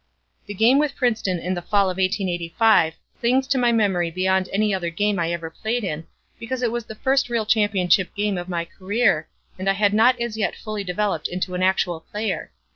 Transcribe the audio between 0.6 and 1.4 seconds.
with Princeton